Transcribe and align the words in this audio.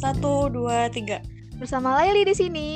Satu, 0.00 0.48
dua, 0.48 0.88
tiga. 0.88 1.20
Bersama 1.60 1.92
Laili 2.00 2.24
di 2.24 2.32
sini. 2.32 2.68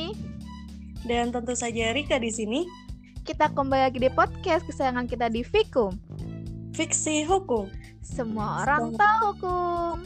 Dan 1.09 1.33
tentu 1.33 1.57
saja 1.57 1.97
Rika 1.97 2.21
di 2.21 2.29
sini. 2.29 2.69
Kita 3.25 3.49
kembali 3.49 3.81
lagi 3.89 3.97
di 3.97 4.13
podcast 4.13 4.69
kesayangan 4.69 5.09
kita 5.09 5.33
di 5.33 5.41
Fikum. 5.41 5.97
Fiksi 6.77 7.25
hukum. 7.25 7.73
Semua 8.05 8.69
orang 8.69 8.93
tahu 9.01 9.41
hukum. 9.41 10.05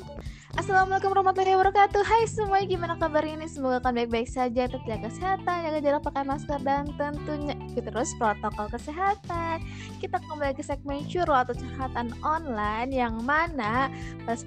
Assalamualaikum 0.54 1.14
warahmatullahi 1.14 1.54
wabarakatuh 1.54 2.02
Hai 2.02 2.26
semuanya 2.26 2.66
gimana 2.66 2.94
kabar 2.98 3.22
ini 3.22 3.46
Semoga 3.46 3.78
kalian 3.78 4.10
baik-baik 4.10 4.26
saja 4.26 4.66
Tetap 4.66 4.82
jaga 4.90 5.06
kesehatan 5.06 5.54
Jaga 5.70 5.78
jarak 5.78 6.02
pakai 6.02 6.24
masker 6.26 6.58
Dan 6.66 6.90
tentunya 6.98 7.54
ikuti 7.54 7.86
terus 7.86 8.10
protokol 8.18 8.66
kesehatan 8.66 9.62
Kita 10.02 10.18
kembali 10.18 10.58
ke 10.58 10.66
segmen 10.66 11.06
curhat 11.06 11.46
atau 11.46 11.54
curhatan 11.62 12.10
online 12.26 12.90
Yang 12.90 13.22
mana 13.22 13.86
pas 14.26 14.42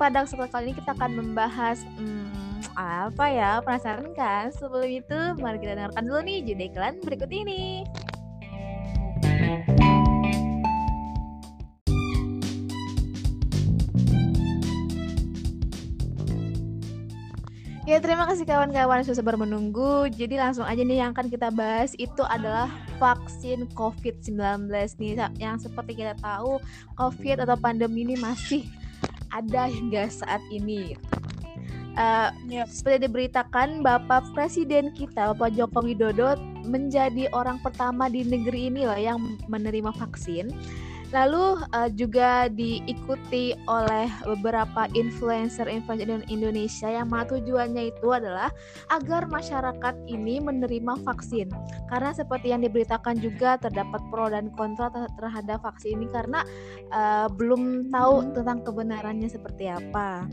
pada 0.00 0.24
kesempatan 0.24 0.48
kali 0.48 0.64
ini 0.72 0.74
kita 0.80 0.96
akan 0.96 1.10
membahas 1.12 1.84
hmm, 2.00 2.32
Apa 2.72 3.28
ya 3.28 3.60
penasaran 3.60 4.16
kan? 4.16 4.48
Sebelum 4.56 4.88
itu 4.88 5.18
mari 5.36 5.60
kita 5.60 5.76
dengarkan 5.76 6.08
dulu 6.08 6.24
nih 6.24 6.40
Judul 6.40 6.72
iklan 6.72 6.96
berikut 7.04 7.28
ini. 7.28 7.84
Ya 17.84 17.98
terima 17.98 18.22
kasih 18.24 18.46
kawan-kawan 18.46 19.02
sudah 19.04 19.18
sabar 19.20 19.36
menunggu. 19.36 20.08
Jadi 20.08 20.40
langsung 20.40 20.64
aja 20.64 20.80
nih 20.80 21.04
yang 21.04 21.10
akan 21.12 21.28
kita 21.28 21.52
bahas 21.52 21.92
itu 22.00 22.22
adalah 22.24 22.70
vaksin 22.96 23.68
COVID-19 23.76 24.70
nih. 24.96 25.20
Yang 25.36 25.68
seperti 25.68 25.98
kita 25.98 26.16
tahu 26.22 26.62
COVID 26.96 27.44
atau 27.44 27.58
pandemi 27.58 28.06
ini 28.06 28.14
masih 28.16 28.64
ada 29.30 29.70
hingga 29.70 30.10
saat 30.10 30.42
ini. 30.50 30.94
Uh, 31.98 32.30
yep. 32.46 32.70
Seperti 32.70 33.10
diberitakan 33.10 33.82
Bapak 33.82 34.30
Presiden 34.32 34.94
kita 34.94 35.34
Bapak 35.34 35.58
Joko 35.58 35.82
Widodo 35.82 36.38
menjadi 36.62 37.26
orang 37.34 37.58
pertama 37.60 38.06
di 38.06 38.22
negeri 38.22 38.70
ini 38.70 38.86
loh 38.86 38.96
yang 38.96 39.18
menerima 39.50 39.90
vaksin. 39.98 40.54
Lalu 41.10 41.58
uh, 41.74 41.90
juga 41.90 42.46
diikuti 42.46 43.50
oleh 43.66 44.06
beberapa 44.22 44.86
influencer-influencer 44.94 46.30
Indonesia 46.30 46.88
yang 46.88 47.10
mana 47.10 47.26
tujuannya 47.26 47.90
itu 47.90 48.14
adalah 48.14 48.54
agar 48.94 49.26
masyarakat 49.26 49.94
ini 50.06 50.38
menerima 50.38 51.02
vaksin. 51.02 51.50
Karena 51.90 52.14
seperti 52.14 52.54
yang 52.54 52.62
diberitakan 52.62 53.18
juga 53.18 53.58
terdapat 53.58 53.98
pro 54.14 54.30
dan 54.30 54.54
kontra 54.54 54.86
terhadap 55.18 55.58
vaksin 55.66 55.98
ini 55.98 56.06
karena 56.14 56.46
uh, 56.94 57.26
belum 57.26 57.90
tahu 57.90 58.30
tentang 58.30 58.62
kebenarannya 58.62 59.26
seperti 59.26 59.66
apa. 59.66 60.30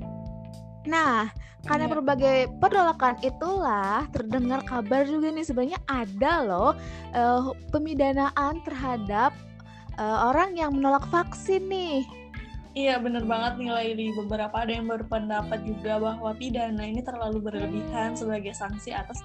Nah, 0.86 1.28
karena 1.68 1.86
yeah. 1.90 1.94
berbagai 1.98 2.38
penolakan 2.64 3.18
itulah 3.26 4.08
terdengar 4.16 4.64
kabar 4.64 5.04
juga 5.04 5.34
nih 5.34 5.44
sebenarnya 5.44 5.80
ada 5.90 6.34
loh 6.46 6.72
uh, 7.12 7.52
pemidanaan 7.74 8.64
terhadap 8.64 9.36
uh, 9.98 10.30
orang 10.32 10.54
yang 10.56 10.78
menolak 10.78 11.06
vaksin 11.10 11.66
nih. 11.68 12.06
Iya 12.78 13.02
bener 13.02 13.26
banget 13.26 13.58
nilai 13.58 13.98
di 13.98 14.14
beberapa 14.14 14.54
ada 14.54 14.70
yang 14.70 14.86
berpendapat 14.86 15.66
juga 15.66 15.98
bahwa 15.98 16.30
pidana 16.38 16.86
ini 16.86 17.02
terlalu 17.02 17.42
berlebihan 17.42 18.14
sebagai 18.14 18.54
sanksi 18.54 18.94
atas 18.94 19.18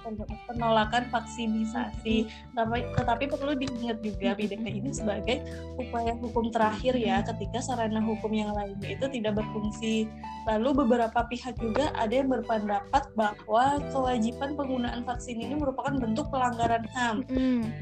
penolakan 0.49 1.05
vaksinisasi. 1.13 2.25
Tapi, 2.57 2.81
tetapi 2.97 3.29
perlu 3.29 3.53
diingat 3.53 4.01
juga 4.01 4.33
pidana 4.33 4.73
ini 4.73 4.89
sebagai 4.89 5.45
upaya 5.77 6.17
hukum 6.17 6.49
terakhir 6.49 6.97
ya 6.97 7.21
ketika 7.21 7.61
sarana 7.61 8.01
hukum 8.01 8.33
yang 8.33 8.49
lainnya 8.57 8.97
itu 8.97 9.05
tidak 9.21 9.37
berfungsi. 9.37 10.09
Lalu 10.49 10.81
beberapa 10.81 11.21
pihak 11.29 11.53
juga 11.61 11.93
ada 11.93 12.09
yang 12.09 12.33
berpendapat 12.33 13.05
bahwa 13.13 13.77
kewajiban 13.93 14.57
penggunaan 14.57 15.05
vaksin 15.05 15.37
ini 15.37 15.53
merupakan 15.53 15.93
bentuk 15.93 16.25
pelanggaran 16.33 16.89
HAM. 16.89 17.21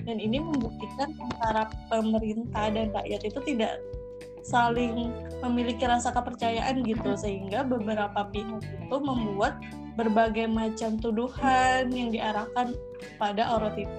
Dan 0.04 0.20
ini 0.20 0.36
membuktikan 0.36 1.16
antara 1.16 1.72
pemerintah 1.88 2.68
dan 2.76 2.92
rakyat 2.92 3.24
itu 3.24 3.40
tidak 3.48 3.80
saling 4.42 5.14
memiliki 5.42 5.86
rasa 5.86 6.14
kepercayaan 6.14 6.82
gitu 6.86 7.14
sehingga 7.18 7.66
beberapa 7.66 8.28
pihak 8.30 8.62
itu 8.62 8.98
membuat 9.02 9.58
berbagai 10.00 10.48
macam 10.48 10.96
tuduhan 10.98 11.92
yang 11.92 12.10
diarahkan 12.10 12.74
pada 13.20 13.44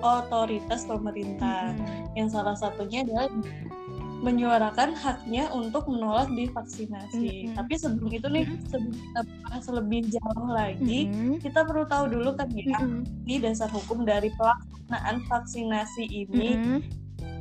otoritas 0.03 0.89
pemerintah 0.89 1.77
hmm. 1.77 2.17
yang 2.17 2.29
salah 2.33 2.57
satunya 2.57 3.05
adalah 3.05 3.29
menyuarakan 4.23 4.95
haknya 4.95 5.51
untuk 5.51 5.91
menolak 5.91 6.31
divaksinasi. 6.31 7.51
Mm-hmm. 7.51 7.55
Tapi 7.59 7.75
sebelum 7.75 8.11
itu 8.15 8.29
nih, 8.31 8.47
sebelum 8.71 8.95
kita 8.95 9.21
bahas 9.27 9.67
lebih 9.67 10.01
jauh 10.15 10.49
lagi, 10.49 11.11
mm-hmm. 11.11 11.43
kita 11.43 11.67
perlu 11.67 11.85
tahu 11.91 12.07
dulu 12.07 12.31
kan 12.39 12.47
ya, 12.55 12.79
mm-hmm. 12.79 13.27
ini 13.27 13.37
dasar 13.43 13.67
hukum 13.75 14.07
dari 14.07 14.31
pelaksanaan 14.39 15.27
vaksinasi 15.27 16.07
ini 16.07 16.49
mm-hmm. 16.55 16.79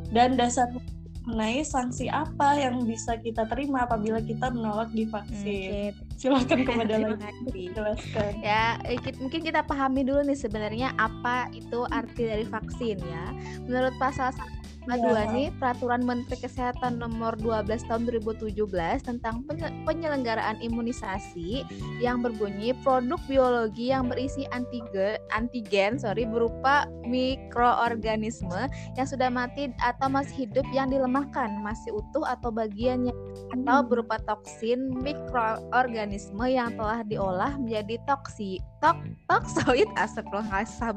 dan 0.10 0.34
dasar 0.34 0.74
mengenai 1.22 1.62
sanksi 1.62 2.10
apa 2.10 2.58
yang 2.58 2.82
bisa 2.82 3.14
kita 3.22 3.46
terima 3.46 3.86
apabila 3.86 4.18
kita 4.22 4.50
menolak 4.50 4.90
divaksin. 4.90 5.94
Okay. 5.94 6.18
Silakan 6.18 6.60
kepada 6.68 6.96
lagi 6.98 7.64
jelaskan. 7.74 8.32
Ya, 8.42 8.82
mungkin 9.22 9.42
kita 9.46 9.62
pahami 9.62 10.02
dulu 10.02 10.26
nih 10.26 10.38
sebenarnya 10.38 10.98
apa 10.98 11.50
itu 11.54 11.86
arti 11.94 12.26
dari 12.26 12.46
vaksin 12.46 12.98
ya. 12.98 13.26
Menurut 13.70 13.94
pasal 14.02 14.34
Kedua 14.82 15.30
ya. 15.30 15.30
nih 15.30 15.48
Peraturan 15.62 16.02
Menteri 16.02 16.42
Kesehatan 16.42 16.98
Nomor 16.98 17.38
12 17.38 17.86
Tahun 17.86 18.02
2017 18.10 18.66
tentang 19.06 19.46
penyelenggaraan 19.86 20.58
imunisasi 20.58 21.62
yang 22.02 22.26
berbunyi 22.26 22.74
produk 22.82 23.22
biologi 23.30 23.94
yang 23.94 24.10
berisi 24.10 24.50
antigen, 24.50 25.22
antigen 25.30 26.02
sorry 26.02 26.26
berupa 26.26 26.90
mikroorganisme 27.06 28.66
yang 28.98 29.06
sudah 29.06 29.30
mati 29.30 29.70
atau 29.86 30.10
masih 30.10 30.50
hidup 30.50 30.66
yang 30.74 30.90
dilemahkan 30.90 31.62
masih 31.62 31.94
utuh 31.94 32.26
atau 32.26 32.50
bagiannya 32.50 33.14
atau 33.54 33.78
hmm. 33.86 33.88
berupa 33.88 34.18
toksin 34.26 34.90
mikroorganisme 34.98 36.46
yang 36.50 36.74
telah 36.74 37.06
diolah 37.06 37.54
menjadi 37.62 38.02
toksi 38.10 38.58
tok 38.82 38.98
toksoid 39.30 39.86
asap 39.94 40.26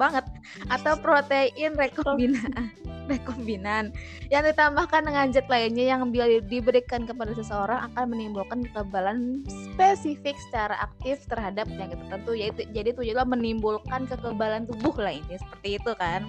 banget 0.01 0.25
atau 0.73 0.97
protein 0.97 1.77
rekombinan 1.77 2.49
rekombinan 3.11 3.93
yang 4.33 4.43
ditambahkan 4.45 5.05
dengan 5.05 5.31
zat 5.31 5.47
lainnya 5.49 5.95
yang 5.97 6.09
bila 6.09 6.29
diberikan 6.45 7.05
kepada 7.05 7.33
seseorang 7.37 7.91
akan 7.93 8.05
menimbulkan 8.13 8.65
kekebalan 8.71 9.45
spesifik 9.47 10.37
secara 10.49 10.79
aktif 10.81 11.25
terhadap 11.29 11.69
penyakit 11.69 12.01
tertentu 12.07 12.33
yaitu 12.37 12.63
jadi 12.73 12.97
tujuannya 12.97 13.27
menimbulkan 13.29 14.09
kekebalan 14.09 14.65
tubuh 14.65 14.95
lah 14.97 15.15
ini 15.15 15.37
seperti 15.37 15.79
itu 15.81 15.93
kan 15.97 16.29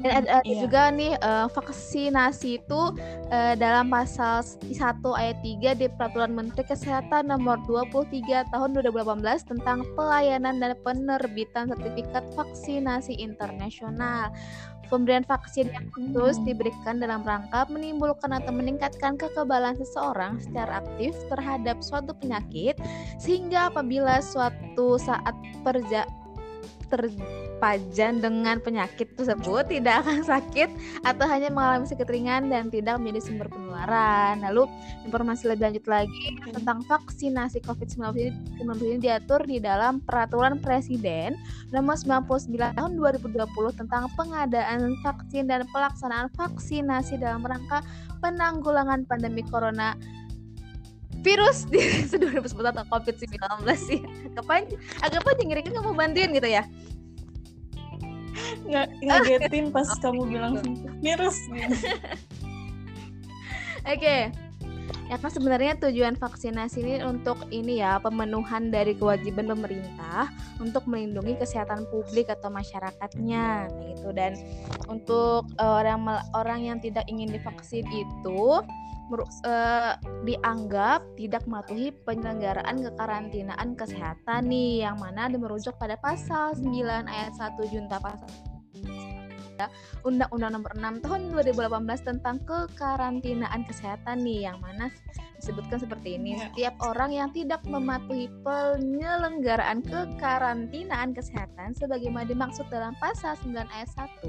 dan 0.00 0.24
ada, 0.24 0.40
ada 0.40 0.48
iya. 0.48 0.64
juga 0.64 0.88
nih 0.88 1.12
uh, 1.20 1.46
vaksinasi 1.52 2.64
itu 2.64 2.80
uh, 3.28 3.54
dalam 3.60 3.92
pasal 3.92 4.40
1 4.40 4.72
ayat 5.12 5.38
3 5.44 5.80
di 5.80 5.86
Peraturan 5.92 6.32
Menteri 6.32 6.64
Kesehatan 6.64 7.28
nomor 7.28 7.60
23 7.68 8.48
tahun 8.48 8.68
2018 8.80 9.20
tentang 9.44 9.84
pelayanan 9.92 10.56
dan 10.56 10.72
penerbitan 10.80 11.68
sertifikat 11.68 12.24
vaksinasi 12.32 13.20
internasional. 13.20 14.32
Pemberian 14.92 15.24
vaksin 15.24 15.72
yang 15.72 15.86
khusus 15.92 16.36
hmm. 16.40 16.46
diberikan 16.46 17.00
dalam 17.00 17.24
rangka 17.24 17.66
menimbulkan 17.72 18.32
atau 18.32 18.52
meningkatkan 18.52 19.16
kekebalan 19.16 19.74
seseorang 19.80 20.38
secara 20.40 20.84
aktif 20.84 21.16
terhadap 21.32 21.80
suatu 21.80 22.12
penyakit 22.16 22.76
sehingga 23.16 23.72
apabila 23.72 24.20
suatu 24.20 25.00
saat 25.00 25.34
perja 25.64 26.04
terpajan 26.90 28.20
dengan 28.20 28.60
penyakit 28.60 29.16
tersebut 29.16 29.68
tidak 29.68 30.04
akan 30.04 30.20
sakit 30.24 30.68
atau 31.04 31.26
hanya 31.28 31.48
mengalami 31.48 31.86
sakit 31.88 32.08
ringan 32.08 32.52
dan 32.52 32.68
tidak 32.68 33.00
menjadi 33.00 33.30
sumber 33.30 33.48
penularan. 33.48 34.44
Lalu 34.44 34.68
informasi 35.08 35.50
lebih 35.50 35.72
lanjut 35.72 35.86
lagi 35.88 36.26
tentang 36.52 36.84
vaksinasi 36.86 37.64
COVID-19 37.64 38.30
ini 38.84 38.98
diatur 39.00 39.40
di 39.44 39.58
dalam 39.60 40.04
Peraturan 40.04 40.60
Presiden 40.60 41.36
Nomor 41.72 41.98
99 41.98 42.78
Tahun 42.78 42.92
2020 42.96 43.80
tentang 43.80 44.10
pengadaan 44.14 44.94
vaksin 45.02 45.48
dan 45.50 45.66
pelaksanaan 45.72 46.30
vaksinasi 46.36 47.18
dalam 47.18 47.42
rangka 47.42 47.80
penanggulangan 48.24 49.04
pandemi 49.04 49.44
corona 49.44 49.92
virus 51.24 51.64
di 51.72 51.80
2019 52.04 52.60
atau 52.60 52.84
COVID-19 52.92 53.40
sih. 53.80 54.00
Agak 54.36 54.44
panjang, 54.44 54.80
agak 55.00 55.20
panjang 55.24 55.46
ngiri 55.50 55.62
kamu 55.64 55.96
bantuin 55.96 56.30
gitu 56.36 56.48
ya. 56.48 56.62
Nggak 58.68 58.86
ngagetin 59.00 59.72
pas 59.72 59.88
oh, 59.92 59.98
kamu 60.04 60.22
bilang 60.28 60.60
virus. 61.00 61.36
Oke. 63.88 63.96
Okay. 63.96 64.43
Ya 65.12 65.20
kan 65.20 65.28
sebenarnya 65.28 65.76
tujuan 65.84 66.16
vaksinasi 66.16 66.80
ini 66.80 66.94
untuk 67.04 67.36
ini 67.52 67.84
ya 67.84 68.00
pemenuhan 68.00 68.72
dari 68.72 68.96
kewajiban 68.96 69.52
pemerintah 69.52 70.32
untuk 70.56 70.88
melindungi 70.88 71.36
kesehatan 71.36 71.84
publik 71.92 72.32
atau 72.32 72.48
masyarakatnya 72.48 73.68
gitu. 73.92 74.08
Dan 74.16 74.40
untuk 74.88 75.44
uh, 75.60 75.84
orang 75.84 76.24
orang 76.32 76.60
yang 76.64 76.78
tidak 76.80 77.04
ingin 77.04 77.28
divaksin 77.28 77.84
itu 77.92 78.64
uh, 79.44 79.92
dianggap 80.24 81.04
tidak 81.20 81.44
mematuhi 81.44 81.92
penyelenggaraan 82.08 82.80
kekarantinaan 82.80 83.76
kesehatan 83.76 84.48
nih 84.48 84.88
yang 84.88 84.96
mana 84.96 85.28
merujuk 85.28 85.76
pada 85.76 86.00
pasal 86.00 86.56
9 86.56 86.64
ayat 87.04 87.32
1 87.36 87.60
junta 87.68 88.00
pasal 88.00 88.30
Undang-Undang 90.02 90.52
Nomor 90.60 90.72
6 90.76 91.04
Tahun 91.04 91.20
2018 91.32 92.08
tentang 92.08 92.36
kekarantinaan 92.44 93.62
kesehatan 93.66 94.22
nih 94.22 94.50
yang 94.50 94.58
mana 94.58 94.90
disebutkan 95.38 95.76
seperti 95.76 96.16
ini. 96.16 96.40
Ya. 96.40 96.48
Setiap 96.48 96.74
orang 96.80 97.10
yang 97.12 97.28
tidak 97.36 97.60
mematuhi 97.68 98.32
penyelenggaraan 98.40 99.84
kekarantinaan 99.84 101.12
kesehatan 101.12 101.76
sebagaimana 101.76 102.24
dimaksud 102.24 102.64
dalam 102.72 102.96
pasal 102.96 103.36
9 103.44 103.52
ayat 103.68 103.90
1 103.92 104.24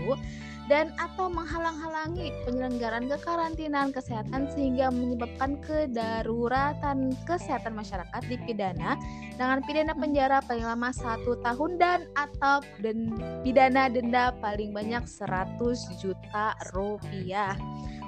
dan 0.66 0.90
atau 0.98 1.30
menghalang-halangi 1.30 2.34
penyelenggaraan 2.46 3.06
kekarantinaan 3.06 3.94
kesehatan 3.94 4.50
sehingga 4.50 4.90
menyebabkan 4.90 5.62
kedaruratan 5.62 7.14
kesehatan 7.30 7.78
masyarakat 7.78 8.22
dipidana 8.26 8.98
dengan 9.38 9.62
pidana 9.62 9.94
penjara 9.94 10.42
paling 10.46 10.66
lama 10.66 10.90
satu 10.90 11.38
tahun 11.46 11.78
dan 11.78 12.00
atau 12.18 12.66
dan 12.82 13.14
pidana 13.46 13.92
denda 13.92 14.34
paling 14.42 14.74
banyak 14.74 15.06
100 15.06 15.62
juta 16.02 16.58
rupiah. 16.74 17.54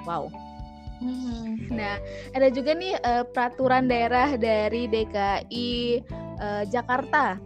Wow. 0.10 0.34
Hmm. 0.98 1.62
Nah, 1.70 2.02
ada 2.34 2.50
juga 2.50 2.74
nih 2.74 2.98
uh, 2.98 3.22
peraturan 3.30 3.86
daerah 3.86 4.34
dari 4.34 4.90
DKI 4.90 6.02
uh, 6.42 6.42
eh, 6.42 6.64
Jakarta 6.74 7.38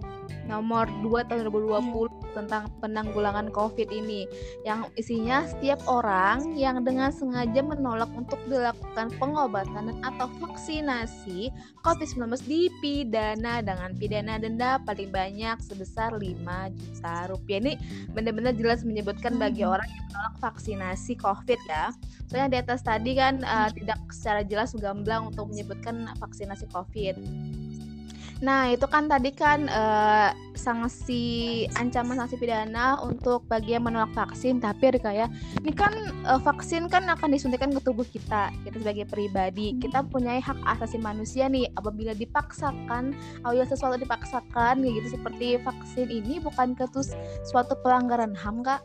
nomor 0.51 0.91
2 0.99 1.31
tahun 1.31 1.47
2020 1.47 2.35
tentang 2.35 2.67
penanggulangan 2.83 3.47
COVID 3.51 3.87
ini 3.87 4.27
yang 4.67 4.87
isinya 4.99 5.47
setiap 5.47 5.79
orang 5.87 6.55
yang 6.59 6.83
dengan 6.83 7.11
sengaja 7.11 7.63
menolak 7.63 8.11
untuk 8.11 8.39
dilakukan 8.51 9.11
pengobatan 9.15 9.95
atau 10.03 10.27
vaksinasi 10.43 11.51
COVID-19 11.87 12.43
dipidana 12.47 13.63
dengan 13.63 13.95
pidana 13.95 14.35
denda 14.35 14.79
paling 14.83 15.07
banyak 15.11 15.55
sebesar 15.63 16.15
5 16.19 16.21
juta 16.75 17.15
rupiah. 17.31 17.59
Ini 17.63 17.73
benar-benar 18.11 18.55
jelas 18.59 18.83
menyebutkan 18.83 19.39
bagi 19.39 19.63
orang 19.63 19.87
yang 19.87 20.05
menolak 20.11 20.35
vaksinasi 20.43 21.15
COVID 21.19 21.59
ya. 21.67 21.95
Soalnya 22.27 22.47
di 22.47 22.57
atas 22.59 22.79
tadi 22.83 23.15
kan 23.15 23.43
uh, 23.43 23.71
tidak 23.71 23.99
secara 24.11 24.41
jelas 24.43 24.71
gamblang 24.75 25.31
untuk 25.31 25.51
menyebutkan 25.51 26.11
vaksinasi 26.19 26.67
COVID. 26.71 27.15
Nah, 28.41 28.73
itu 28.73 28.89
kan 28.89 29.05
tadi 29.05 29.29
kan 29.29 29.69
uh, 29.69 30.33
sanksi 30.57 31.65
ancaman 31.77 32.17
sanksi 32.17 32.41
pidana 32.41 32.97
untuk 33.05 33.45
bagi 33.45 33.77
yang 33.77 33.85
menolak 33.85 34.09
vaksin, 34.17 34.57
tapi 34.57 34.97
Rika 34.97 35.13
ya, 35.13 35.29
ini 35.61 35.69
kan 35.69 35.93
uh, 36.25 36.41
vaksin 36.41 36.89
kan 36.89 37.05
akan 37.05 37.37
disuntikan 37.37 37.69
ke 37.69 37.77
tubuh 37.85 38.05
kita, 38.09 38.49
kita 38.65 38.81
sebagai 38.81 39.05
pribadi. 39.05 39.77
Kita 39.77 40.01
punya 40.09 40.41
hak 40.41 40.57
asasi 40.77 40.97
manusia 40.97 41.45
nih 41.53 41.69
apabila 41.77 42.17
dipaksakan, 42.17 43.13
apabila 43.45 43.65
sesuatu 43.69 44.01
dipaksakan 44.01 44.81
kayak 44.81 44.93
gitu 45.05 45.21
seperti 45.21 45.61
vaksin 45.61 46.09
ini 46.09 46.41
bukan 46.41 46.73
ketus 46.73 47.13
suatu 47.45 47.77
pelanggaran 47.85 48.33
HAM, 48.33 48.65
Kak? 48.65 48.81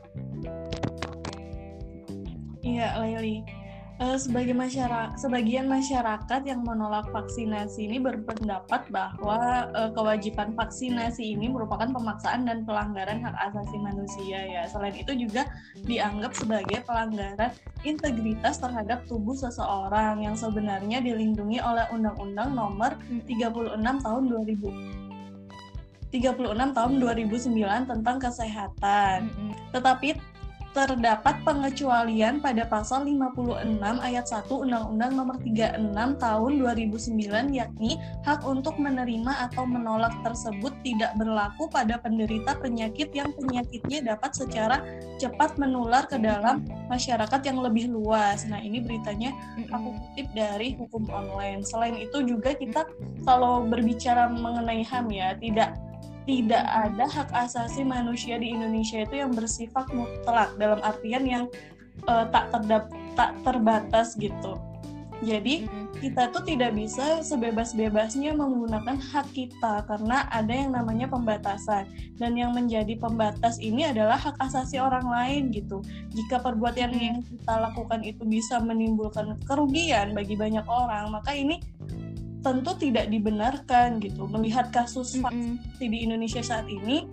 Iya, 2.60 3.00
Laili 3.00 3.65
uh, 4.00 4.18
sebagai 4.20 4.52
masyarakat 4.52 5.16
sebagian 5.16 5.66
masyarakat 5.68 6.40
yang 6.44 6.60
menolak 6.64 7.08
vaksinasi 7.12 7.88
ini 7.88 7.98
berpendapat 8.00 8.88
bahwa 8.92 9.70
uh, 9.72 9.90
kewajiban 9.92 10.52
vaksinasi 10.52 11.36
ini 11.36 11.48
merupakan 11.48 11.88
pemaksaan 11.88 12.44
dan 12.44 12.62
pelanggaran 12.68 13.24
hak 13.24 13.36
asasi 13.52 13.76
manusia 13.80 14.38
ya. 14.44 14.62
Selain 14.68 14.96
itu 14.96 15.12
juga 15.16 15.48
dianggap 15.84 16.36
sebagai 16.36 16.84
pelanggaran 16.84 17.52
integritas 17.84 18.60
terhadap 18.60 19.04
tubuh 19.08 19.36
seseorang 19.36 20.24
yang 20.24 20.36
sebenarnya 20.36 21.00
dilindungi 21.00 21.60
oleh 21.62 21.86
Undang-Undang 21.92 22.50
Nomor 22.52 22.92
36 23.24 24.04
Tahun 24.04 24.22
2000 24.28 25.06
36 26.06 26.38
tahun 26.72 26.92
2009 27.02 27.90
tentang 27.90 28.16
kesehatan. 28.22 29.28
Tetapi 29.74 30.16
terdapat 30.76 31.40
pengecualian 31.40 32.44
pada 32.44 32.68
pasal 32.68 33.08
56 33.08 33.80
ayat 33.80 34.28
1 34.28 34.44
Undang-Undang 34.52 35.12
Nomor 35.16 35.40
36 35.40 35.80
Tahun 36.20 36.52
2009 36.60 37.56
yakni 37.56 37.96
hak 38.28 38.44
untuk 38.44 38.76
menerima 38.76 39.48
atau 39.48 39.64
menolak 39.64 40.12
tersebut 40.20 40.76
tidak 40.84 41.16
berlaku 41.16 41.72
pada 41.72 41.96
penderita 41.96 42.60
penyakit 42.60 43.08
yang 43.16 43.32
penyakitnya 43.32 44.12
dapat 44.12 44.36
secara 44.36 44.84
cepat 45.16 45.56
menular 45.56 46.04
ke 46.04 46.20
dalam 46.20 46.60
masyarakat 46.92 47.40
yang 47.40 47.64
lebih 47.64 47.88
luas. 47.88 48.44
Nah, 48.44 48.60
ini 48.60 48.84
beritanya 48.84 49.32
aku 49.72 49.96
kutip 49.96 50.28
dari 50.36 50.76
hukum 50.76 51.08
online. 51.08 51.64
Selain 51.64 51.96
itu 51.96 52.20
juga 52.20 52.52
kita 52.52 52.84
kalau 53.24 53.64
berbicara 53.64 54.28
mengenai 54.28 54.84
HAM 54.84 55.08
ya, 55.08 55.32
tidak 55.40 55.72
tidak 56.26 56.64
ada 56.66 57.06
hak 57.06 57.30
asasi 57.30 57.86
manusia 57.86 58.36
di 58.36 58.50
Indonesia 58.50 59.06
itu 59.06 59.22
yang 59.22 59.32
bersifat 59.32 59.86
mutlak 59.94 60.50
dalam 60.58 60.82
artian 60.82 61.24
yang 61.24 61.44
uh, 62.10 62.26
tak 62.28 62.50
terdap 62.50 62.90
tak 63.14 63.32
terbatas 63.46 64.18
gitu. 64.18 64.58
Jadi 65.24 65.64
kita 65.96 66.28
tuh 66.28 66.44
tidak 66.44 66.76
bisa 66.76 67.24
sebebas-bebasnya 67.24 68.36
menggunakan 68.36 69.00
hak 69.00 69.32
kita 69.32 69.80
karena 69.88 70.28
ada 70.28 70.52
yang 70.52 70.76
namanya 70.76 71.08
pembatasan 71.08 71.88
dan 72.20 72.36
yang 72.36 72.52
menjadi 72.52 73.00
pembatas 73.00 73.56
ini 73.56 73.88
adalah 73.88 74.20
hak 74.20 74.36
asasi 74.44 74.76
orang 74.76 75.08
lain 75.08 75.48
gitu. 75.56 75.80
Jika 76.12 76.44
perbuatan 76.44 76.92
yang 76.92 77.24
kita 77.24 77.54
lakukan 77.64 78.04
itu 78.04 78.28
bisa 78.28 78.60
menimbulkan 78.60 79.40
kerugian 79.48 80.12
bagi 80.12 80.36
banyak 80.36 80.68
orang, 80.68 81.08
maka 81.08 81.32
ini 81.32 81.64
tentu 82.44 82.72
tidak 82.78 83.08
dibenarkan 83.12 84.00
gitu 84.00 84.28
melihat 84.28 84.68
kasus 84.72 85.16
vaksin 85.18 85.56
mm 85.56 85.80
-hmm. 85.80 85.90
di 85.92 85.98
Indonesia 86.04 86.42
saat 86.42 86.66
ini 86.68 87.06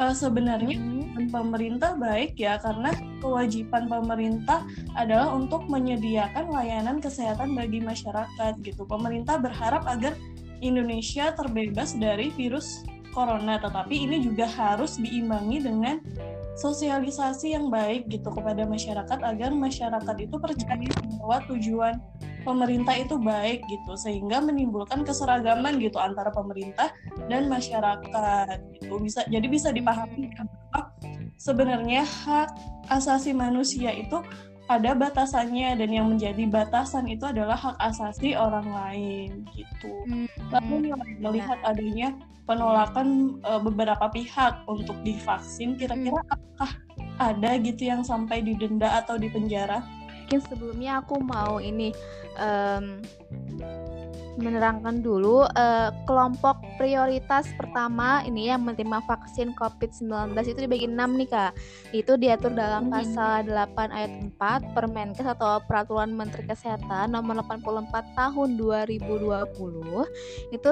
uh, 0.00 0.14
sebenarnya 0.14 0.76
mm 0.80 1.16
-hmm. 1.16 1.26
pemerintah 1.28 1.96
baik 2.00 2.36
ya 2.40 2.56
karena 2.60 2.90
kewajiban 3.20 3.86
pemerintah 3.86 4.64
adalah 4.96 5.32
untuk 5.32 5.68
menyediakan 5.68 6.48
layanan 6.50 6.98
kesehatan 6.98 7.52
bagi 7.52 7.84
masyarakat 7.84 8.56
gitu 8.64 8.82
pemerintah 8.88 9.36
berharap 9.36 9.84
agar 9.86 10.16
Indonesia 10.60 11.32
terbebas 11.32 11.96
dari 11.96 12.32
virus 12.36 12.84
corona 13.10 13.58
tetapi 13.58 14.06
ini 14.06 14.22
juga 14.22 14.46
harus 14.46 14.96
diimbangi 15.00 15.58
dengan 15.60 15.98
sosialisasi 16.60 17.56
yang 17.56 17.72
baik 17.72 18.10
gitu 18.12 18.28
kepada 18.30 18.68
masyarakat 18.68 19.18
agar 19.24 19.50
masyarakat 19.54 20.16
itu 20.20 20.36
percaya 20.36 20.90
bahwa 21.16 21.38
tujuan 21.48 21.96
pemerintah 22.42 22.96
itu 22.96 23.16
baik 23.20 23.64
gitu 23.68 23.92
sehingga 23.96 24.40
menimbulkan 24.40 25.04
keseragaman 25.04 25.80
gitu 25.80 26.00
antara 26.00 26.32
pemerintah 26.32 26.92
dan 27.28 27.46
masyarakat 27.46 28.56
gitu 28.80 28.96
bisa 29.00 29.24
jadi 29.28 29.46
bisa 29.46 29.68
dipahami 29.70 30.32
bahwa 30.36 30.92
sebenarnya 31.40 32.04
hak 32.04 32.52
asasi 32.92 33.32
manusia 33.32 33.94
itu 33.94 34.20
ada 34.70 34.94
batasannya 34.94 35.74
dan 35.82 35.90
yang 35.90 36.06
menjadi 36.14 36.46
batasan 36.46 37.10
itu 37.10 37.26
adalah 37.26 37.58
hak 37.58 37.74
asasi 37.82 38.38
orang 38.38 38.70
lain 38.70 39.42
gitu. 39.50 39.90
Hmm. 40.06 40.30
Lalu 40.54 40.94
melihat 41.18 41.58
adanya 41.66 42.14
penolakan 42.46 43.38
e, 43.42 43.52
beberapa 43.66 44.06
pihak 44.14 44.62
untuk 44.70 44.94
divaksin, 45.02 45.74
kira-kira 45.74 46.22
hmm. 46.22 46.34
apakah 46.38 46.70
ada 47.18 47.58
gitu 47.58 47.90
yang 47.90 48.06
sampai 48.06 48.46
didenda 48.46 49.02
atau 49.02 49.18
dipenjara? 49.18 49.82
Mungkin 50.30 50.46
sebelumnya 50.46 51.02
aku 51.02 51.18
mau 51.18 51.58
ini 51.58 51.90
um, 52.38 53.02
menerangkan 54.38 55.02
dulu 55.02 55.42
uh, 55.42 55.90
kelompok 56.06 56.62
prioritas 56.78 57.50
pertama 57.58 58.22
ini 58.22 58.46
yang 58.46 58.62
menerima 58.62 59.02
vaksin 59.10 59.50
COVID-19 59.58 60.30
itu 60.46 60.60
dibagi 60.62 60.86
6 60.86 60.94
nih 60.94 61.28
Kak. 61.34 61.52
Itu 61.90 62.14
diatur 62.14 62.54
dalam 62.54 62.94
pasal 62.94 63.50
8 63.50 63.90
ayat 63.90 64.12
4 64.38 64.70
Permenkes 64.70 65.26
atau 65.26 65.58
Peraturan 65.66 66.14
Menteri 66.14 66.46
Kesehatan 66.46 67.10
nomor 67.10 67.42
84 67.42 67.90
tahun 68.14 68.54
2020. 68.54 69.50
Itu 70.54 70.70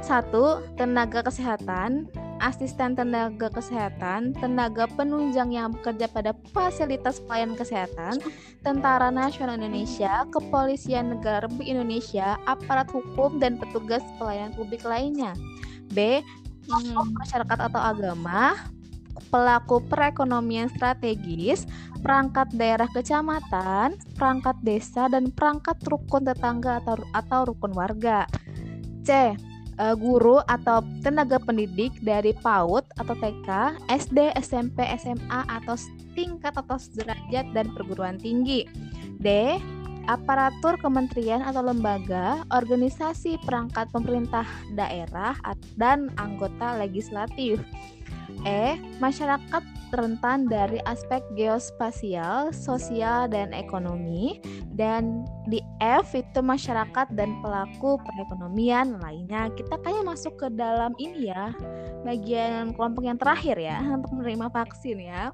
satu 0.00 0.64
tenaga 0.80 1.28
kesehatan, 1.28 2.08
asisten 2.44 2.92
tenaga 2.92 3.48
kesehatan, 3.48 4.36
tenaga 4.36 4.84
penunjang 4.92 5.56
yang 5.56 5.72
bekerja 5.72 6.04
pada 6.12 6.36
fasilitas 6.52 7.24
pelayanan 7.24 7.56
kesehatan, 7.56 8.20
Tentara 8.60 9.08
Nasional 9.08 9.56
Indonesia, 9.56 10.28
Kepolisian 10.28 11.16
Negara 11.16 11.48
Republik 11.48 11.72
Indonesia, 11.72 12.36
aparat 12.44 12.92
hukum 12.92 13.40
dan 13.40 13.56
petugas 13.56 14.04
pelayanan 14.20 14.52
publik 14.52 14.84
lainnya. 14.84 15.32
B. 15.96 16.20
Tokoh 16.64 17.08
masyarakat 17.16 17.58
atau 17.60 17.80
agama, 17.80 18.56
pelaku 19.28 19.84
perekonomian 19.84 20.72
strategis, 20.72 21.68
perangkat 22.00 22.48
daerah 22.56 22.88
kecamatan, 22.88 23.96
perangkat 24.16 24.56
desa, 24.64 25.08
dan 25.12 25.28
perangkat 25.28 25.76
rukun 25.84 26.24
tetangga 26.24 26.80
atau, 26.80 26.96
atau 27.12 27.40
rukun 27.52 27.72
warga. 27.76 28.24
C 29.04 29.36
uh, 29.78 29.94
guru 29.98 30.40
atau 30.46 30.82
tenaga 31.02 31.38
pendidik 31.40 31.94
dari 32.02 32.34
PAUD 32.42 32.84
atau 33.00 33.14
TK, 33.18 33.48
SD, 33.90 34.18
SMP, 34.38 34.84
SMA 34.98 35.40
atau 35.48 35.74
tingkat 36.14 36.54
atau 36.54 36.78
derajat 36.94 37.46
dan 37.52 37.66
perguruan 37.74 38.18
tinggi. 38.18 38.66
D. 39.18 39.58
aparatur 40.04 40.76
kementerian 40.84 41.40
atau 41.40 41.64
lembaga, 41.64 42.44
organisasi 42.52 43.40
perangkat 43.40 43.88
pemerintah 43.88 44.44
daerah 44.76 45.32
dan 45.80 46.12
anggota 46.20 46.76
legislatif. 46.76 47.56
E. 48.44 48.76
Masyarakat 49.00 49.62
rentan 49.94 50.50
dari 50.50 50.82
aspek 50.90 51.22
geospasial, 51.38 52.50
sosial, 52.50 53.30
dan 53.30 53.54
ekonomi. 53.54 54.42
Dan 54.74 55.22
di 55.46 55.62
F 55.78 56.18
itu 56.18 56.42
masyarakat 56.42 57.14
dan 57.14 57.38
pelaku 57.40 57.96
perekonomian 58.02 58.98
lainnya. 58.98 59.48
Kita 59.54 59.78
kayak 59.80 60.04
masuk 60.04 60.34
ke 60.36 60.46
dalam 60.52 60.92
ini 60.98 61.30
ya, 61.30 61.54
bagian 62.02 62.74
kelompok 62.74 63.06
yang 63.06 63.18
terakhir 63.18 63.56
ya, 63.56 63.78
untuk 63.96 64.10
menerima 64.18 64.50
vaksin 64.50 64.98
ya. 64.98 65.30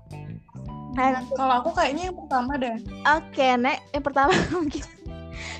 Nah, 0.90 1.22
kalau 1.32 1.64
aku 1.64 1.70
kayaknya 1.72 2.10
yang 2.10 2.18
pertama 2.18 2.52
deh. 2.58 2.76
Oke, 3.16 3.40
okay, 3.40 3.50
Nek. 3.56 3.78
Yang 3.94 4.04
pertama 4.10 4.32
mungkin 4.58 4.84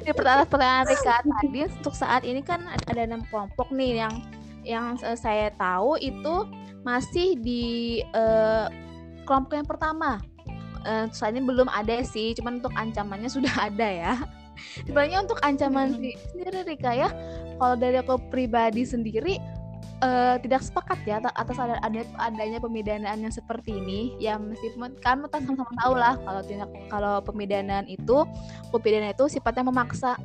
yang 0.04 0.16
pertama 0.16 0.42
pertanyaan 0.44 0.86
Rika 0.88 1.16
tadi 1.24 1.60
untuk 1.68 1.94
saat 1.96 2.22
ini 2.24 2.40
kan 2.44 2.64
ada 2.88 3.00
enam 3.00 3.24
kelompok 3.28 3.68
nih 3.72 4.04
yang 4.04 4.12
yang 4.64 4.96
saya 4.96 5.52
tahu 5.56 5.96
itu 6.00 6.48
masih 6.84 7.36
di 7.40 8.00
uh, 8.16 8.68
kelompok 9.28 9.56
yang 9.56 9.68
pertama. 9.68 10.20
Uh, 10.80 11.04
saat 11.12 11.36
ini 11.36 11.44
belum 11.44 11.68
ada 11.68 12.00
sih, 12.00 12.32
cuman 12.36 12.64
untuk 12.64 12.72
ancamannya 12.72 13.28
sudah 13.36 13.52
ada 13.70 13.88
ya. 13.88 14.14
Sebenarnya 14.84 15.24
untuk 15.24 15.40
ancaman 15.40 15.96
hmm. 15.96 16.16
sendiri 16.32 16.60
Rika 16.68 16.92
ya, 16.92 17.08
kalau 17.56 17.76
dari 17.76 17.96
aku 18.00 18.20
pribadi 18.28 18.84
sendiri 18.84 19.40
uh, 20.04 20.36
tidak 20.40 20.60
sepakat 20.64 20.98
ya 21.04 21.20
atas 21.20 21.56
ada, 21.60 21.76
ada 21.84 22.00
adanya 22.20 22.58
pemidanaan 22.60 23.20
yang 23.20 23.32
seperti 23.32 23.78
ini 23.78 24.16
ya 24.18 24.40
meskipun 24.40 24.96
kan 25.00 25.22
kita 25.24 25.38
sama-sama 25.44 25.72
tahu 25.80 25.94
lah 25.96 26.14
kalau 26.20 26.42
tindak 26.44 26.70
kalau 26.88 27.14
pemidanaan 27.24 27.86
itu 27.86 28.24
pemidanaan 28.72 29.14
itu 29.14 29.26
sifatnya 29.28 29.64
memaksa 29.68 30.16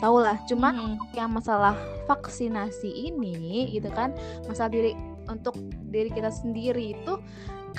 tahu 0.00 0.24
lah 0.24 0.36
cuma 0.48 0.72
hmm. 0.72 0.96
yang 1.14 1.30
masalah 1.30 1.76
vaksinasi 2.08 3.12
ini 3.12 3.70
gitu 3.70 3.92
kan 3.92 4.16
masalah 4.48 4.72
diri 4.72 4.96
untuk 5.28 5.54
diri 5.92 6.10
kita 6.10 6.32
sendiri 6.32 6.98
itu 6.98 7.22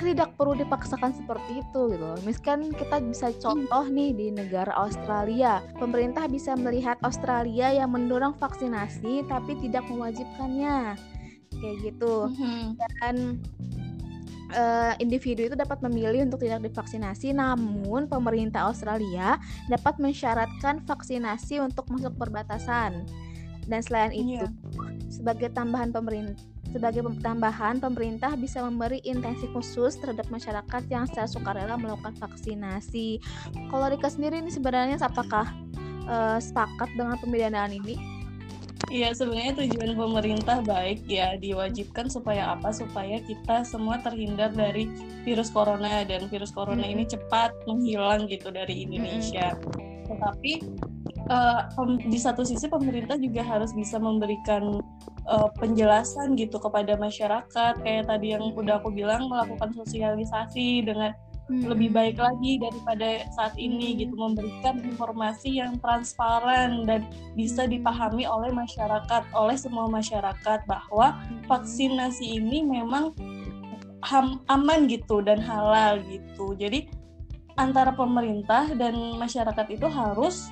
tidak 0.00 0.32
perlu 0.40 0.56
dipaksakan 0.56 1.12
seperti 1.12 1.60
itu 1.60 1.80
gitu. 1.92 2.08
Misalkan 2.24 2.72
kita 2.72 2.96
bisa 3.04 3.28
contoh 3.36 3.84
nih 3.92 4.16
di 4.16 4.26
negara 4.32 4.72
Australia, 4.72 5.60
pemerintah 5.76 6.24
bisa 6.32 6.56
melihat 6.56 6.96
Australia 7.04 7.68
yang 7.76 7.92
mendorong 7.92 8.32
vaksinasi 8.40 9.28
tapi 9.28 9.52
tidak 9.60 9.84
mewajibkannya 9.92 10.96
kayak 11.60 11.76
gitu 11.84 12.26
mm-hmm. 12.32 12.64
dan 13.04 13.16
uh, 14.52 14.94
individu 15.02 15.50
itu 15.50 15.56
dapat 15.56 15.82
memilih 15.82 16.28
untuk 16.28 16.44
tidak 16.44 16.64
divaksinasi, 16.64 17.34
namun 17.34 18.06
pemerintah 18.06 18.68
Australia 18.68 19.40
dapat 19.66 19.98
mensyaratkan 19.98 20.84
vaksinasi 20.84 21.60
untuk 21.60 21.88
masuk 21.90 22.14
perbatasan. 22.16 23.04
Dan 23.66 23.80
selain 23.80 24.10
itu, 24.10 24.42
yeah. 24.42 24.50
sebagai 25.06 25.50
tambahan 25.54 25.94
pemerintah 25.94 26.38
sebagai 26.72 27.04
tambahan, 27.20 27.84
pemerintah 27.84 28.32
bisa 28.32 28.64
memberi 28.64 29.04
intensi 29.04 29.44
khusus 29.52 30.00
terhadap 30.00 30.24
masyarakat 30.32 30.82
yang 30.88 31.04
secara 31.04 31.28
sukarela 31.28 31.76
melakukan 31.76 32.16
vaksinasi. 32.16 33.20
Kalau 33.68 33.92
Rika 33.92 34.08
sendiri 34.08 34.40
ini 34.40 34.48
sebenarnya 34.48 34.96
apakah 35.04 35.52
uh, 36.08 36.40
sepakat 36.40 36.88
dengan 36.96 37.20
pemidanaan 37.20 37.76
ini? 37.76 38.11
Iya 38.92 39.16
sebenarnya 39.16 39.56
tujuan 39.64 39.96
pemerintah 39.96 40.60
baik 40.60 41.08
ya 41.08 41.40
diwajibkan 41.40 42.12
supaya 42.12 42.52
apa? 42.52 42.76
Supaya 42.76 43.24
kita 43.24 43.64
semua 43.64 43.96
terhindar 44.04 44.52
dari 44.52 44.84
virus 45.24 45.48
corona 45.48 46.04
dan 46.04 46.28
virus 46.28 46.52
corona 46.52 46.84
ini 46.84 47.08
cepat 47.08 47.56
menghilang 47.64 48.28
gitu 48.28 48.52
dari 48.52 48.84
Indonesia. 48.84 49.56
Tetapi 50.04 50.52
uh, 51.32 51.72
di 52.04 52.20
satu 52.20 52.44
sisi 52.44 52.68
pemerintah 52.68 53.16
juga 53.16 53.40
harus 53.40 53.72
bisa 53.72 53.96
memberikan 53.96 54.84
uh, 55.24 55.48
penjelasan 55.56 56.36
gitu 56.36 56.60
kepada 56.60 56.92
masyarakat. 57.00 57.80
Kayak 57.80 58.12
tadi 58.12 58.36
yang 58.36 58.52
udah 58.52 58.76
aku 58.76 58.92
bilang 58.92 59.24
melakukan 59.32 59.72
sosialisasi 59.72 60.84
dengan 60.84 61.16
hmm. 61.52 61.68
lebih 61.68 61.92
baik 61.92 62.16
lagi 62.16 62.56
daripada 62.56 63.28
saat 63.36 63.52
ini 63.60 64.00
gitu 64.00 64.16
memberikan 64.16 64.80
informasi 64.80 65.60
yang 65.60 65.76
transparan 65.84 66.88
dan 66.88 67.04
bisa 67.36 67.68
dipahami 67.68 68.24
oleh 68.24 68.48
masyarakat 68.56 69.22
oleh 69.36 69.56
semua 69.60 69.86
masyarakat 69.92 70.64
bahwa 70.64 71.20
vaksinasi 71.44 72.40
ini 72.40 72.64
memang 72.64 73.12
ham, 74.00 74.40
aman 74.48 74.88
gitu 74.88 75.20
dan 75.20 75.38
halal 75.38 76.00
gitu 76.08 76.56
jadi 76.56 76.88
antara 77.60 77.92
pemerintah 77.92 78.72
dan 78.74 78.96
masyarakat 79.20 79.66
itu 79.68 79.84
harus 79.86 80.48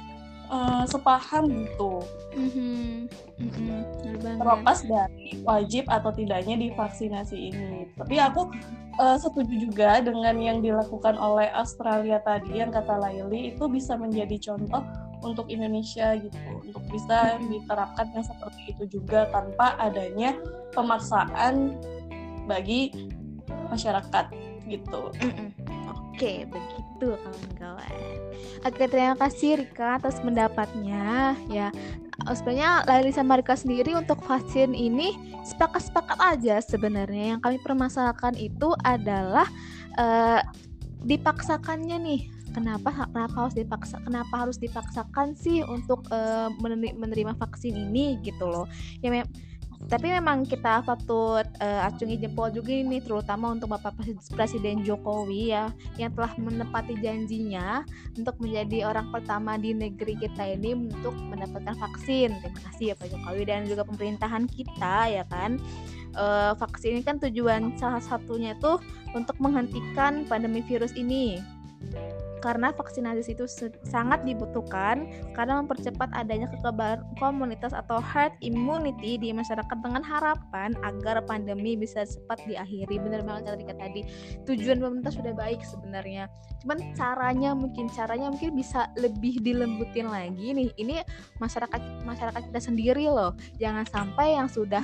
uh, 0.52 0.84
sepaham 0.84 1.48
gitu 1.48 2.04
mm-hmm. 2.36 3.08
Mm-hmm. 3.40 3.69
Terlepas 4.40 4.80
dari 4.88 5.44
wajib 5.44 5.84
atau 5.92 6.10
tidaknya 6.10 6.56
divaksinasi 6.56 7.52
ini. 7.52 7.92
Tapi 8.00 8.16
aku 8.16 8.48
uh, 8.96 9.20
setuju 9.20 9.68
juga 9.68 10.00
dengan 10.00 10.40
yang 10.40 10.64
dilakukan 10.64 11.20
oleh 11.20 11.52
Australia 11.52 12.24
tadi 12.24 12.64
yang 12.64 12.72
kata 12.72 12.96
Laili 12.96 13.52
itu 13.52 13.68
bisa 13.68 14.00
menjadi 14.00 14.50
contoh 14.50 14.80
untuk 15.20 15.52
Indonesia 15.52 16.16
gitu. 16.16 16.36
Untuk 16.64 16.84
bisa 16.88 17.36
diterapkan 17.44 18.08
yang 18.16 18.24
seperti 18.24 18.72
itu 18.72 18.98
juga 19.00 19.28
tanpa 19.28 19.76
adanya 19.76 20.32
pemaksaan 20.72 21.76
bagi 22.48 23.12
masyarakat 23.68 24.32
gitu. 24.64 25.12
Oke, 26.10 26.44
begitu 26.44 27.08
kawan-kawan. 27.16 28.18
Oke, 28.66 28.84
terima 28.90 29.16
kasih 29.16 29.64
Rika 29.64 29.96
atas 29.96 30.20
pendapatnya. 30.20 31.32
Ya, 31.48 31.72
Oh, 32.28 32.36
sebenarnya 32.36 32.84
Laili 32.84 33.12
sama 33.16 33.40
Rika 33.40 33.56
sendiri 33.56 33.96
untuk 33.96 34.20
vaksin 34.28 34.76
ini 34.76 35.16
sepakat-sepakat 35.40 36.18
aja 36.20 36.60
sebenarnya 36.60 37.36
yang 37.36 37.40
kami 37.40 37.56
permasalahkan 37.64 38.36
itu 38.36 38.76
adalah 38.84 39.48
uh, 39.96 40.44
dipaksakannya 41.00 41.96
nih 41.96 42.20
kenapa 42.52 42.92
kenapa 43.08 43.48
harus 43.48 43.56
dipaksa 43.56 43.96
kenapa 44.04 44.34
harus 44.36 44.60
dipaksakan 44.60 45.32
sih 45.32 45.64
untuk 45.64 46.04
uh, 46.12 46.52
menerima 47.00 47.32
vaksin 47.40 47.72
ini 47.72 48.20
gitu 48.20 48.44
loh 48.44 48.68
ya 49.00 49.24
tapi 49.88 50.12
memang 50.12 50.44
kita 50.44 50.84
patut 50.84 51.46
uh, 51.62 51.88
acungi 51.88 52.20
jempol 52.20 52.52
juga 52.52 52.68
ini 52.68 53.00
terutama 53.00 53.56
untuk 53.56 53.72
Bapak 53.72 53.96
Presiden 54.36 54.84
Jokowi 54.84 55.56
ya 55.56 55.72
yang 55.96 56.12
telah 56.12 56.36
menepati 56.36 57.00
janjinya 57.00 57.88
untuk 58.12 58.36
menjadi 58.44 58.92
orang 58.92 59.08
pertama 59.08 59.56
di 59.56 59.72
negeri 59.72 60.20
kita 60.20 60.52
ini 60.52 60.76
untuk 60.76 61.16
mendapatkan 61.16 61.72
vaksin. 61.80 62.28
Terima 62.44 62.60
kasih 62.68 62.84
ya 62.92 62.94
Pak 63.00 63.08
Jokowi 63.08 63.42
dan 63.48 63.64
juga 63.64 63.82
pemerintahan 63.88 64.44
kita 64.52 64.96
ya 65.08 65.24
kan. 65.32 65.56
Uh, 66.10 66.52
vaksin 66.58 66.98
ini 66.98 67.02
kan 67.06 67.22
tujuan 67.22 67.72
salah 67.78 68.02
satunya 68.02 68.58
tuh 68.58 68.82
untuk 69.14 69.38
menghentikan 69.38 70.26
pandemi 70.26 70.58
virus 70.58 70.90
ini 70.98 71.38
karena 72.40 72.72
vaksinasi 72.74 73.36
itu 73.36 73.46
sangat 73.86 74.24
dibutuhkan 74.24 75.06
karena 75.36 75.60
mempercepat 75.62 76.10
adanya 76.16 76.48
kekebalan 76.50 77.04
komunitas 77.20 77.76
atau 77.76 78.00
herd 78.00 78.32
immunity 78.40 79.20
di 79.20 79.30
masyarakat 79.30 79.78
dengan 79.80 80.00
harapan 80.00 80.74
agar 80.82 81.22
pandemi 81.24 81.76
bisa 81.76 82.02
cepat 82.04 82.40
diakhiri. 82.48 82.96
Benar 82.98 83.22
banget 83.22 83.60
kata 83.64 83.76
tadi. 83.76 84.02
Tujuan 84.48 84.80
pemerintah 84.80 85.12
sudah 85.12 85.32
baik 85.36 85.60
sebenarnya. 85.62 86.26
Cuman 86.64 86.92
caranya 86.96 87.52
mungkin 87.52 87.88
caranya 87.92 88.32
mungkin 88.32 88.56
bisa 88.56 88.88
lebih 88.96 89.40
dilembutin 89.44 90.08
lagi 90.08 90.52
nih. 90.52 90.70
Ini 90.76 91.04
masyarakat 91.38 92.04
masyarakat 92.04 92.42
kita 92.52 92.60
sendiri 92.60 93.06
loh. 93.08 93.36
Jangan 93.60 93.84
sampai 93.88 94.36
yang 94.36 94.48
sudah 94.48 94.82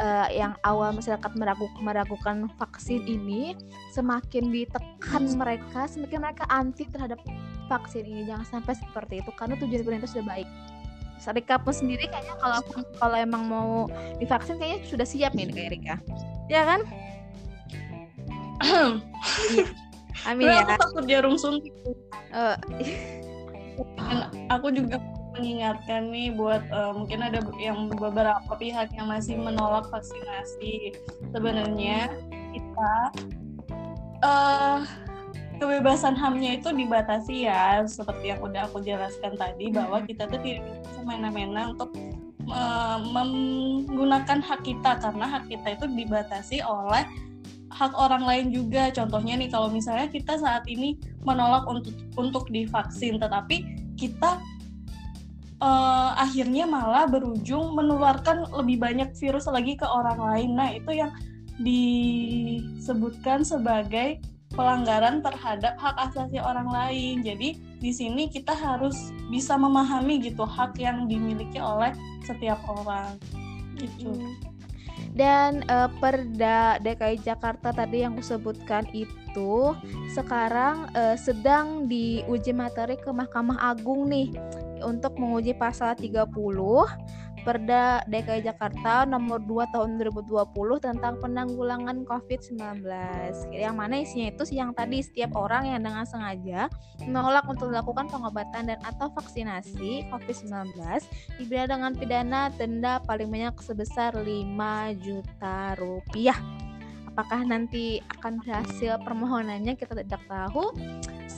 uh, 0.00 0.28
yang 0.32 0.56
awal 0.64 0.94
masyarakat 0.94 1.32
meragukan, 1.36 1.80
meragukan 1.82 2.36
vaksin 2.56 3.04
ini 3.04 3.56
semakin 3.92 4.48
ditekan 4.48 5.24
mereka, 5.36 5.84
semakin 5.88 6.18
mereka 6.22 6.44
anti 6.48 6.81
terhadap 6.90 7.20
vaksin 7.70 8.04
ini 8.04 8.26
jangan 8.26 8.46
sampai 8.58 8.74
seperti 8.74 9.22
itu 9.22 9.30
karena 9.38 9.54
tujuan 9.60 9.82
pemerintah 9.86 10.10
sudah 10.10 10.26
baik 10.26 10.48
Rika 11.22 11.54
pun 11.62 11.70
sendiri 11.70 12.10
kayaknya 12.10 12.34
kalau 12.42 12.58
kalau 12.98 13.14
emang 13.14 13.46
mau 13.46 13.86
divaksin 14.18 14.58
kayaknya 14.58 14.82
sudah 14.90 15.06
siap 15.06 15.38
nih 15.38 15.46
kayak 15.54 15.70
Rika 15.78 15.96
ya 16.50 16.66
kan 16.66 16.82
Amin 20.28 20.46
ya. 20.46 20.62
Aku 20.62 20.78
takut 20.78 21.04
jarum 21.10 21.34
suntik. 21.34 21.74
Uh. 22.32 22.56
aku 24.52 24.70
juga 24.70 25.00
mengingatkan 25.32 26.12
nih 26.12 26.30
buat 26.36 26.60
uh, 26.70 26.92
mungkin 26.92 27.24
ada 27.24 27.40
yang 27.56 27.88
beberapa 27.88 28.52
pihak 28.60 28.92
yang 28.94 29.08
masih 29.10 29.40
menolak 29.40 29.88
vaksinasi. 29.90 30.94
Sebenarnya 31.32 32.12
kita 32.52 32.92
uh, 34.22 34.84
kebebasan 35.62 36.18
hamnya 36.18 36.58
itu 36.58 36.74
dibatasi 36.74 37.46
ya 37.46 37.86
seperti 37.86 38.34
yang 38.34 38.42
udah 38.42 38.66
aku 38.66 38.82
jelaskan 38.82 39.38
tadi 39.38 39.70
bahwa 39.70 40.02
kita 40.02 40.26
tuh 40.26 40.42
tidak 40.42 40.66
bisa 40.66 40.90
semena-mena 40.98 41.70
untuk 41.70 41.94
uh, 42.50 42.98
menggunakan 43.14 44.42
hak 44.42 44.66
kita 44.66 44.98
karena 44.98 45.26
hak 45.30 45.46
kita 45.46 45.78
itu 45.78 45.86
dibatasi 45.86 46.58
oleh 46.66 47.06
hak 47.70 47.94
orang 47.94 48.26
lain 48.26 48.50
juga 48.50 48.90
contohnya 48.90 49.38
nih 49.38 49.54
kalau 49.54 49.70
misalnya 49.70 50.10
kita 50.10 50.34
saat 50.34 50.66
ini 50.66 50.98
menolak 51.22 51.62
untuk 51.70 51.94
untuk 52.18 52.50
divaksin 52.50 53.22
tetapi 53.22 53.62
kita 53.94 54.42
uh, 55.62 56.10
akhirnya 56.18 56.66
malah 56.66 57.06
berujung 57.06 57.78
menularkan 57.78 58.50
lebih 58.50 58.82
banyak 58.82 59.14
virus 59.14 59.46
lagi 59.46 59.78
ke 59.78 59.86
orang 59.86 60.18
lain. 60.18 60.50
Nah, 60.58 60.74
itu 60.74 60.90
yang 60.90 61.14
disebutkan 61.62 63.46
sebagai 63.46 64.18
pelanggaran 64.52 65.24
terhadap 65.24 65.74
hak 65.80 65.96
asasi 66.10 66.38
orang 66.38 66.68
lain. 66.68 67.24
Jadi 67.24 67.58
di 67.80 67.90
sini 67.90 68.28
kita 68.28 68.52
harus 68.52 69.10
bisa 69.32 69.56
memahami 69.56 70.20
gitu 70.20 70.44
hak 70.44 70.76
yang 70.78 71.08
dimiliki 71.08 71.58
oleh 71.58 71.92
setiap 72.24 72.60
orang. 72.68 73.16
Gitu. 73.76 74.12
Dan 75.12 75.64
uh, 75.68 75.92
Perda 76.00 76.80
DKI 76.80 77.20
Jakarta 77.20 77.72
tadi 77.72 78.04
yang 78.04 78.16
kusebutkan 78.16 78.88
itu 78.96 79.76
sekarang 80.12 80.88
uh, 80.96 81.16
sedang 81.20 81.84
diuji 81.88 82.52
materi 82.56 82.96
ke 82.96 83.12
Mahkamah 83.12 83.60
Agung 83.60 84.08
nih 84.08 84.32
untuk 84.80 85.16
menguji 85.20 85.52
pasal 85.56 85.96
30 85.96 86.24
Perda 87.42 88.06
DKI 88.06 88.46
Jakarta 88.46 89.02
nomor 89.02 89.42
2 89.42 89.74
tahun 89.74 89.98
2020 89.98 90.46
tentang 90.78 91.18
penanggulangan 91.18 92.06
COVID-19. 92.06 92.86
Yang 93.50 93.74
mana 93.74 93.94
isinya 93.98 94.30
itu 94.30 94.46
yang 94.54 94.70
tadi 94.70 95.02
setiap 95.02 95.34
orang 95.34 95.66
yang 95.74 95.82
dengan 95.82 96.06
sengaja 96.06 96.70
menolak 97.02 97.42
untuk 97.50 97.74
melakukan 97.74 98.06
pengobatan 98.06 98.70
dan 98.70 98.78
atau 98.86 99.10
vaksinasi 99.10 100.06
COVID-19 100.14 100.70
diberi 101.42 101.66
dengan 101.66 101.92
pidana 101.98 102.54
denda 102.54 103.02
paling 103.02 103.26
banyak 103.26 103.58
sebesar 103.58 104.14
5 104.14 104.26
juta 105.02 105.74
rupiah. 105.82 106.38
Apakah 107.12 107.44
nanti 107.44 108.00
akan 108.18 108.40
berhasil 108.40 108.96
permohonannya 109.02 109.76
kita 109.76 109.98
tidak 109.98 110.22
tahu. 110.30 110.72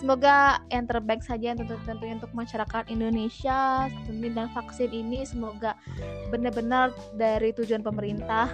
Semoga 0.04 0.60
yang 0.68 0.84
terbaik 0.84 1.24
saja 1.24 1.56
tentu 1.56 1.80
tentunya 1.88 2.20
untuk 2.20 2.28
masyarakat 2.36 2.92
Indonesia 2.92 3.88
dan 4.04 4.48
vaksin 4.52 4.92
ini 4.92 5.24
semoga 5.24 5.80
benar-benar 6.28 6.92
dari 7.16 7.56
tujuan 7.56 7.80
pemerintah 7.80 8.52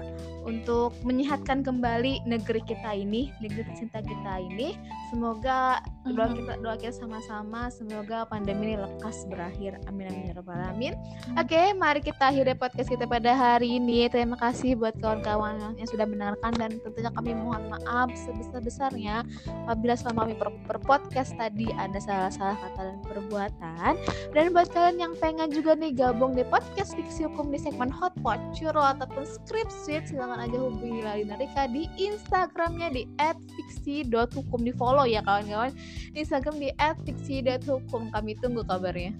untuk 0.49 0.97
menyehatkan 1.05 1.61
kembali 1.61 2.25
negeri 2.25 2.65
kita 2.65 2.97
ini, 2.97 3.29
negeri 3.45 3.67
tercinta 3.69 4.01
kita 4.01 4.33
ini. 4.41 4.77
Semoga 5.13 5.83
doa 6.09 6.33
kita 6.33 6.53
doa 6.65 6.77
kita 6.81 6.95
sama-sama 6.97 7.69
semoga 7.69 8.25
pandemi 8.25 8.73
ini 8.73 8.77
lekas 8.81 9.27
berakhir. 9.29 9.77
Amin 9.91 10.09
amin 10.09 10.31
ya 10.31 10.35
rabbal 10.37 10.57
alamin. 10.57 10.95
Oke, 11.37 11.53
okay, 11.53 11.67
mari 11.75 12.01
kita 12.01 12.31
akhiri 12.31 12.55
podcast 12.57 12.89
kita 12.89 13.05
pada 13.05 13.33
hari 13.33 13.81
ini. 13.81 14.07
Terima 14.09 14.39
kasih 14.39 14.77
buat 14.77 14.97
kawan-kawan 15.01 15.77
yang 15.77 15.89
sudah 15.89 16.07
mendengarkan 16.07 16.53
dan 16.57 16.71
tentunya 16.81 17.11
kami 17.13 17.33
mohon 17.35 17.67
maaf 17.69 18.09
sebesar-besarnya 18.15 19.27
apabila 19.67 19.95
selama 19.97 20.29
kami 20.29 20.35
berpodcast 20.69 21.35
tadi 21.37 21.69
ada 21.77 21.99
salah-salah 21.99 22.57
kata 22.57 22.81
dan 22.95 22.99
perbuatan. 23.05 23.93
Dan 24.33 24.55
buat 24.55 24.69
kalian 24.71 24.97
yang 25.01 25.15
pengen 25.19 25.51
juga 25.51 25.75
nih 25.75 25.93
gabung 25.97 26.37
di 26.37 26.47
podcast 26.47 26.95
fiksi 26.95 27.27
hukum 27.27 27.51
di 27.51 27.59
segmen 27.59 27.91
Hotpot, 27.91 28.39
Curol 28.55 28.97
ataupun 28.97 29.25
Script 29.27 29.73
Suite 29.73 30.09
silahkan 30.31 30.47
aja 30.47 30.59
hubungi 30.63 31.01
Lalina 31.03 31.35
Rika 31.35 31.67
di 31.67 31.91
Instagramnya 31.99 32.95
di 32.95 33.03
@fiksi.hukum 33.19 34.63
di 34.63 34.71
follow 34.79 35.03
ya 35.03 35.27
kawan-kawan 35.27 35.75
di 36.15 36.23
Instagram 36.23 36.55
di 36.63 36.71
@fiksi.hukum 36.79 38.15
kami 38.15 38.39
tunggu 38.39 38.63
kabarnya 38.63 39.11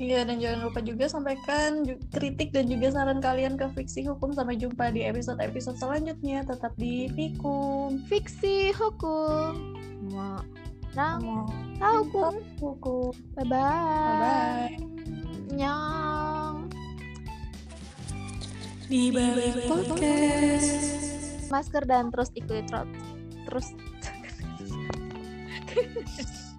Iya, 0.00 0.24
dan 0.24 0.40
jangan 0.40 0.64
lupa 0.64 0.80
juga 0.80 1.12
sampaikan 1.12 1.84
kritik 2.08 2.56
dan 2.56 2.72
juga 2.72 2.88
saran 2.88 3.20
kalian 3.20 3.60
ke 3.60 3.68
Fiksi 3.76 4.08
Hukum. 4.08 4.32
Sampai 4.32 4.56
jumpa 4.56 4.88
di 4.96 5.04
episode-episode 5.04 5.76
selanjutnya. 5.76 6.40
Tetap 6.40 6.72
di 6.80 7.12
Fikum. 7.12 8.00
Fiksi 8.08 8.72
Hukum. 8.72 9.76
Mau. 10.08 10.40
Tahu 10.96 12.00
hukum. 12.08 12.32
Hukum. 12.64 13.12
Bye-bye. 13.36 13.52
Bye-bye. 13.52 14.72
Nyong 15.52 16.29
di 18.90 19.14
balik 19.14 19.70
podcast. 19.70 20.82
Masker 21.46 21.86
dan 21.86 22.10
terus 22.10 22.34
ikuti 22.34 22.66
trot. 22.66 22.90
Terus. 23.46 23.70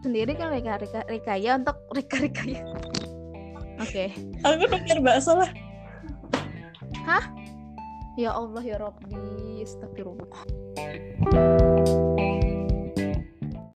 Sendiri 0.01 0.39
kan 0.39 0.55
Rika 0.55 0.79
Rika 0.79 1.03
Rika 1.11 1.35
ya 1.35 1.59
untuk 1.59 1.75
Rika 1.91 2.23
Rika 2.23 2.43
ya. 2.47 2.63
Oke. 3.83 4.15
Okay. 4.15 4.47
aku 4.47 4.63
pikir 4.79 5.03
bakso 5.03 5.35
lah. 5.35 5.51
Hah? 7.03 7.27
Ya 8.15 8.31
Allah 8.31 8.63
ya 8.63 8.79
Robbi 8.79 9.59
astagfirullah 9.67 10.31